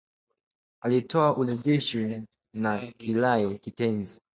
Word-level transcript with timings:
uliotoa 0.85 1.37
urejeshi 1.37 2.21
na 2.53 2.91
kirai 2.97 3.59
kitenzi 3.59 4.21